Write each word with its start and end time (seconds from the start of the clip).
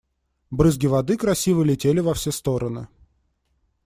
Брызги 0.49 0.87
воды 0.87 1.15
красиво 1.15 1.61
летели 1.61 1.99
во 1.99 2.15
все 2.15 2.31
стороны. 2.31 2.87